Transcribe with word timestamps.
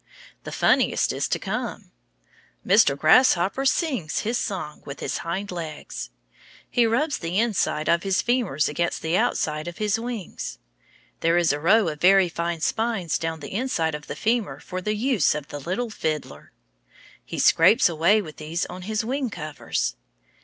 The 0.45 0.51
funniest 0.51 1.13
is 1.13 1.27
to 1.27 1.37
come. 1.37 1.91
Mr. 2.65 2.97
Grasshopper 2.97 3.65
sings 3.67 4.21
his 4.21 4.35
song 4.39 4.81
with 4.83 4.99
his 4.99 5.19
hind 5.19 5.51
legs! 5.51 6.09
He 6.67 6.87
rubs 6.87 7.19
the 7.19 7.37
inside 7.37 7.87
of 7.87 8.01
his 8.01 8.23
femurs 8.23 8.67
against 8.67 9.03
the 9.03 9.15
outside 9.15 9.67
of 9.67 9.77
his 9.77 9.99
wings. 9.99 10.57
There 11.19 11.37
is 11.37 11.53
a 11.53 11.59
row 11.59 11.87
of 11.87 12.01
very 12.01 12.29
fine 12.29 12.61
spines 12.61 13.19
down 13.19 13.41
the 13.41 13.53
inside 13.53 13.93
of 13.93 14.07
the 14.07 14.15
femur 14.15 14.59
for 14.59 14.81
the 14.81 14.95
use 14.95 15.35
of 15.35 15.49
the 15.49 15.59
little 15.59 15.91
fiddler. 15.91 16.51
He 17.23 17.37
scrapes 17.37 17.87
away 17.87 18.23
with 18.23 18.37
these 18.37 18.65
on 18.65 18.81
his 18.81 19.05
wing 19.05 19.29
covers. 19.29 19.97